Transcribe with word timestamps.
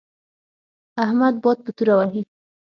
احمد 1.03 1.33
باد 1.43 1.57
په 1.65 1.71
توره 1.77 1.93
وهي. 1.99 2.21